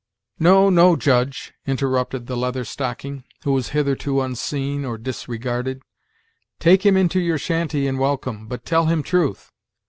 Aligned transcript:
"No, 0.39 0.71
no, 0.71 0.95
Judge," 0.95 1.53
interrupted 1.67 2.25
the 2.25 2.35
Leather 2.35 2.65
Stocking, 2.65 3.23
who 3.43 3.53
was 3.53 3.69
hitherto 3.69 4.19
unseen, 4.19 4.83
or 4.83 4.97
disregarded; 4.97 5.83
"take 6.59 6.83
him 6.83 6.97
into 6.97 7.19
your 7.19 7.37
shanty 7.37 7.85
in 7.85 7.99
welcome, 7.99 8.47
but 8.47 8.65
tell 8.65 8.87
him 8.87 9.03
truth. 9.03 9.51